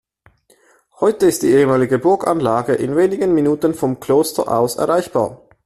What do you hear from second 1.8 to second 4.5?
Burganlage in wenigen Minuten vom Kloster